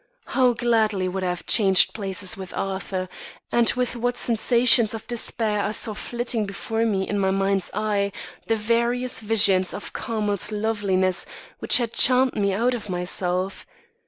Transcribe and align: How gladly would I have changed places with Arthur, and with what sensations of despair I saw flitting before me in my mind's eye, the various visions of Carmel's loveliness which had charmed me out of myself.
How 0.25 0.53
gladly 0.53 1.07
would 1.07 1.23
I 1.23 1.29
have 1.29 1.45
changed 1.45 1.93
places 1.93 2.35
with 2.35 2.55
Arthur, 2.55 3.07
and 3.51 3.69
with 3.73 3.95
what 3.95 4.17
sensations 4.17 4.95
of 4.95 5.05
despair 5.05 5.61
I 5.61 5.69
saw 5.73 5.93
flitting 5.93 6.47
before 6.47 6.87
me 6.87 7.07
in 7.07 7.19
my 7.19 7.29
mind's 7.29 7.69
eye, 7.75 8.11
the 8.47 8.55
various 8.55 9.21
visions 9.21 9.75
of 9.75 9.93
Carmel's 9.93 10.51
loveliness 10.51 11.27
which 11.59 11.77
had 11.77 11.93
charmed 11.93 12.33
me 12.35 12.51
out 12.51 12.73
of 12.73 12.89
myself. 12.89 13.67